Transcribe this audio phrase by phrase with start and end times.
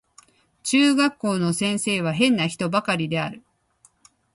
[0.63, 3.43] 中学校の先生は変な人ばかりである